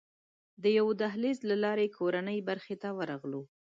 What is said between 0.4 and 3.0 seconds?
د یوه دهلېز له لارې کورنۍ برخې ته